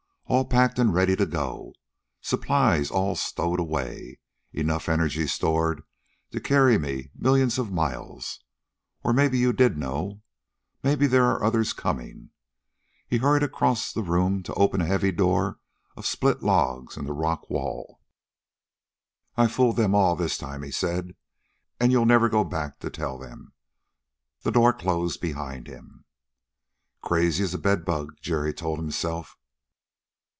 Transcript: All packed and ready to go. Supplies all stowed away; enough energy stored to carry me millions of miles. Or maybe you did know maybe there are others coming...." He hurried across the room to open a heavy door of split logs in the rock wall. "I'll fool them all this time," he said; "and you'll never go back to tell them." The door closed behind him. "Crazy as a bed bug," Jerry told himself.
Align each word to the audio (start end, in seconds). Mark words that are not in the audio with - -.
All 0.27 0.45
packed 0.45 0.79
and 0.79 0.93
ready 0.93 1.17
to 1.17 1.25
go. 1.25 1.73
Supplies 2.21 2.89
all 2.89 3.17
stowed 3.17 3.59
away; 3.59 4.17
enough 4.53 4.87
energy 4.87 5.27
stored 5.27 5.83
to 6.31 6.39
carry 6.39 6.77
me 6.77 7.11
millions 7.13 7.57
of 7.59 7.69
miles. 7.73 8.39
Or 9.03 9.11
maybe 9.11 9.37
you 9.39 9.51
did 9.51 9.77
know 9.77 10.21
maybe 10.83 11.05
there 11.05 11.25
are 11.25 11.43
others 11.43 11.73
coming...." 11.73 12.29
He 13.09 13.17
hurried 13.17 13.43
across 13.43 13.91
the 13.91 14.03
room 14.03 14.41
to 14.43 14.53
open 14.53 14.79
a 14.79 14.85
heavy 14.85 15.11
door 15.11 15.59
of 15.97 16.05
split 16.05 16.41
logs 16.41 16.95
in 16.95 17.03
the 17.03 17.11
rock 17.11 17.49
wall. 17.49 17.99
"I'll 19.35 19.49
fool 19.49 19.73
them 19.73 19.93
all 19.93 20.15
this 20.15 20.37
time," 20.37 20.63
he 20.63 20.71
said; 20.71 21.13
"and 21.77 21.91
you'll 21.91 22.05
never 22.05 22.29
go 22.29 22.45
back 22.45 22.79
to 22.79 22.89
tell 22.89 23.17
them." 23.17 23.51
The 24.43 24.51
door 24.51 24.71
closed 24.71 25.19
behind 25.19 25.67
him. 25.67 26.05
"Crazy 27.01 27.43
as 27.43 27.53
a 27.53 27.57
bed 27.57 27.83
bug," 27.83 28.13
Jerry 28.21 28.53
told 28.53 28.79
himself. 28.79 29.35